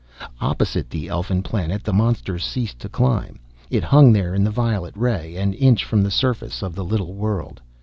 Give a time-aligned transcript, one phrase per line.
[0.39, 3.37] Opposite the elfin planet, the monster ceased to climb.
[3.69, 7.13] It hung there in the violet ray, an inch from the surface of the little
[7.13, 7.61] world.